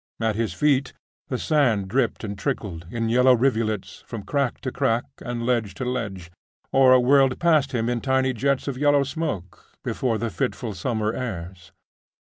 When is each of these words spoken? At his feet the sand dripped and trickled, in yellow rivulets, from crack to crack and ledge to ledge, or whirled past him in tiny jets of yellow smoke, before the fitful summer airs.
At 0.19 0.35
his 0.35 0.53
feet 0.53 0.93
the 1.27 1.37
sand 1.37 1.87
dripped 1.87 2.23
and 2.23 2.35
trickled, 2.35 2.87
in 2.89 3.07
yellow 3.07 3.35
rivulets, 3.35 4.03
from 4.07 4.23
crack 4.23 4.59
to 4.61 4.71
crack 4.71 5.03
and 5.23 5.45
ledge 5.45 5.75
to 5.75 5.85
ledge, 5.85 6.31
or 6.71 6.99
whirled 6.99 7.37
past 7.39 7.71
him 7.71 7.87
in 7.87 8.01
tiny 8.01 8.33
jets 8.33 8.67
of 8.67 8.79
yellow 8.79 9.03
smoke, 9.03 9.63
before 9.83 10.17
the 10.17 10.31
fitful 10.31 10.73
summer 10.73 11.13
airs. 11.13 11.71